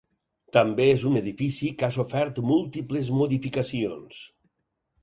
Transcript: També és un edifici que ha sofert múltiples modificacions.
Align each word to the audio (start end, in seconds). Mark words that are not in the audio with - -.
També 0.55 0.87
és 0.93 1.03
un 1.09 1.19
edifici 1.19 1.69
que 1.83 1.87
ha 1.89 1.91
sofert 1.99 2.43
múltiples 2.51 3.13
modificacions. 3.21 4.27